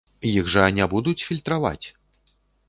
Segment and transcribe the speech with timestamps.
[0.29, 1.87] Іх жа не будуць фільтраваць!